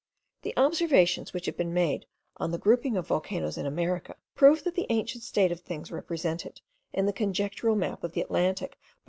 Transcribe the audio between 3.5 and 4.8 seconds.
in America, prove that